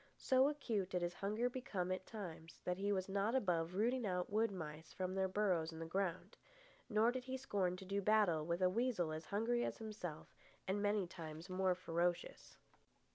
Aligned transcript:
So 0.17 0.49
acute 0.49 0.89
did 0.89 1.03
his 1.03 1.13
hunger 1.13 1.47
become 1.47 1.91
at 1.91 2.07
times 2.07 2.59
that 2.65 2.79
he 2.79 2.91
was 2.91 3.07
not 3.07 3.35
above 3.35 3.75
rooting 3.75 4.03
out 4.07 4.31
wood 4.31 4.49
mice 4.49 4.91
from 4.91 5.13
their 5.13 5.27
burrows 5.27 5.71
in 5.71 5.77
the 5.77 5.85
ground. 5.85 6.37
Nor 6.89 7.11
did 7.11 7.25
he 7.25 7.37
scorn 7.37 7.77
to 7.77 7.85
do 7.85 8.01
battle 8.01 8.43
with 8.43 8.63
a 8.63 8.69
weasel 8.71 9.11
as 9.11 9.25
hungry 9.27 9.63
as 9.63 9.77
himself 9.77 10.33
and 10.67 10.81
many 10.81 11.05
times 11.05 11.51
more 11.51 11.75
ferocious. 11.75 12.57